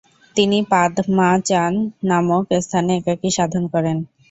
[0.35, 1.73] তিনি পাদ-মা-চান
[2.09, 3.97] নামক স্থানে একাকী সাধন করেন।